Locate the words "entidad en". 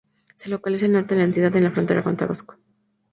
1.25-1.63